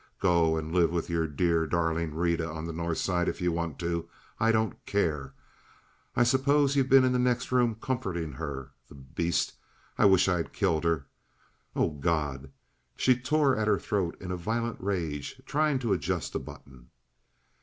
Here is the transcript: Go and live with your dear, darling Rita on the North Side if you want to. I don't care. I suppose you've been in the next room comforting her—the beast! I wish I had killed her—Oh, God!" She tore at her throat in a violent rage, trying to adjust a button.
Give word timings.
Go 0.19 0.57
and 0.57 0.73
live 0.73 0.89
with 0.89 1.11
your 1.11 1.27
dear, 1.27 1.67
darling 1.67 2.15
Rita 2.15 2.49
on 2.49 2.65
the 2.65 2.73
North 2.73 2.97
Side 2.97 3.29
if 3.29 3.39
you 3.39 3.51
want 3.51 3.77
to. 3.81 4.09
I 4.39 4.51
don't 4.51 4.83
care. 4.87 5.35
I 6.15 6.23
suppose 6.23 6.75
you've 6.75 6.89
been 6.89 7.05
in 7.05 7.11
the 7.11 7.19
next 7.19 7.51
room 7.51 7.75
comforting 7.79 8.31
her—the 8.31 8.95
beast! 8.95 9.53
I 9.99 10.05
wish 10.05 10.27
I 10.27 10.37
had 10.37 10.53
killed 10.53 10.85
her—Oh, 10.85 11.91
God!" 11.91 12.51
She 12.95 13.15
tore 13.15 13.55
at 13.55 13.67
her 13.67 13.77
throat 13.77 14.19
in 14.19 14.31
a 14.31 14.37
violent 14.37 14.81
rage, 14.81 15.39
trying 15.45 15.77
to 15.77 15.93
adjust 15.93 16.33
a 16.33 16.39
button. 16.39 16.89